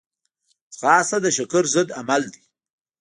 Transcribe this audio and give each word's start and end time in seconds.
ځغاسته 0.77 1.17
د 1.21 1.27
شکر 1.37 1.63
ضد 1.73 1.89
عمل 1.99 2.23
دی 2.33 2.43